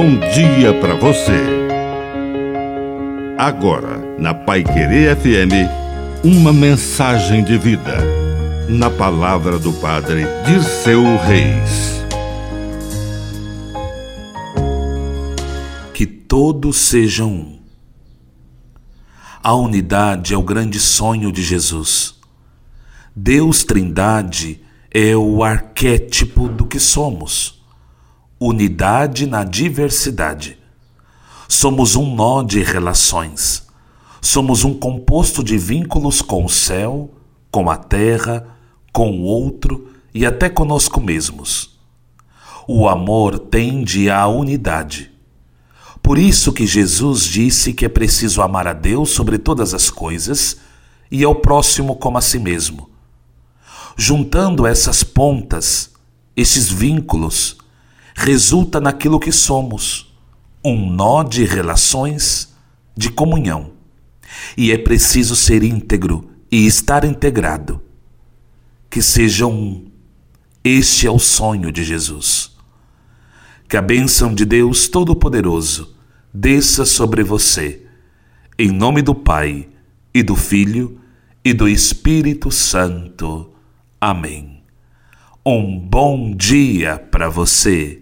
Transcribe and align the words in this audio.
bom 0.00 0.16
dia 0.30 0.72
para 0.80 0.94
você. 0.94 1.42
Agora, 3.36 4.16
na 4.16 4.32
Pai 4.32 4.62
Querer 4.62 5.16
FM, 5.16 6.22
uma 6.22 6.52
mensagem 6.52 7.42
de 7.42 7.58
vida. 7.58 7.96
Na 8.68 8.90
palavra 8.90 9.58
do 9.58 9.72
Padre 9.72 10.22
de 10.46 10.62
seu 10.62 11.02
Reis. 11.16 12.00
Que 15.92 16.06
todos 16.06 16.76
sejam 16.76 17.32
um. 17.32 17.58
A 19.42 19.52
unidade 19.52 20.32
é 20.32 20.36
o 20.36 20.42
grande 20.42 20.78
sonho 20.78 21.32
de 21.32 21.42
Jesus. 21.42 22.14
Deus 23.16 23.64
Trindade 23.64 24.60
é 24.92 25.16
o 25.16 25.42
arquétipo 25.42 26.46
do 26.46 26.66
que 26.66 26.78
somos 26.78 27.57
unidade 28.40 29.26
na 29.26 29.42
diversidade. 29.42 30.58
Somos 31.48 31.96
um 31.96 32.14
nó 32.14 32.42
de 32.42 32.62
relações. 32.62 33.66
Somos 34.20 34.64
um 34.64 34.74
composto 34.74 35.42
de 35.42 35.56
vínculos 35.56 36.22
com 36.22 36.44
o 36.44 36.48
céu, 36.48 37.10
com 37.50 37.70
a 37.70 37.76
terra, 37.76 38.46
com 38.92 39.10
o 39.10 39.22
outro 39.22 39.92
e 40.14 40.26
até 40.26 40.48
conosco 40.48 41.00
mesmos. 41.00 41.78
O 42.66 42.88
amor 42.88 43.38
tende 43.38 44.10
à 44.10 44.26
unidade. 44.26 45.10
Por 46.02 46.18
isso 46.18 46.52
que 46.52 46.66
Jesus 46.66 47.24
disse 47.24 47.72
que 47.72 47.84
é 47.84 47.88
preciso 47.88 48.42
amar 48.42 48.66
a 48.66 48.72
Deus 48.72 49.10
sobre 49.10 49.38
todas 49.38 49.74
as 49.74 49.90
coisas 49.90 50.58
e 51.10 51.24
ao 51.24 51.34
próximo 51.34 51.96
como 51.96 52.18
a 52.18 52.20
si 52.20 52.38
mesmo. 52.38 52.90
Juntando 53.96 54.66
essas 54.66 55.02
pontas, 55.02 55.90
esses 56.36 56.70
vínculos, 56.70 57.56
resulta 58.18 58.80
naquilo 58.80 59.20
que 59.20 59.30
somos, 59.30 60.12
um 60.64 60.90
nó 60.90 61.22
de 61.22 61.44
relações, 61.44 62.52
de 62.96 63.10
comunhão. 63.10 63.70
E 64.56 64.72
é 64.72 64.76
preciso 64.76 65.36
ser 65.36 65.62
íntegro 65.62 66.28
e 66.50 66.66
estar 66.66 67.04
integrado. 67.04 67.80
Que 68.90 69.00
seja 69.00 69.46
um. 69.46 69.86
Este 70.64 71.06
é 71.06 71.10
o 71.10 71.18
sonho 71.18 71.70
de 71.70 71.84
Jesus. 71.84 72.56
Que 73.68 73.76
a 73.76 73.82
bênção 73.82 74.34
de 74.34 74.44
Deus 74.44 74.88
Todo-Poderoso 74.88 75.94
desça 76.34 76.84
sobre 76.84 77.22
você, 77.22 77.86
em 78.58 78.72
nome 78.72 79.00
do 79.00 79.14
Pai, 79.14 79.68
e 80.12 80.24
do 80.24 80.34
Filho, 80.34 81.00
e 81.44 81.52
do 81.52 81.68
Espírito 81.68 82.50
Santo. 82.50 83.52
Amém. 84.00 84.64
Um 85.46 85.78
bom 85.78 86.34
dia 86.34 86.98
para 86.98 87.28
você. 87.28 87.96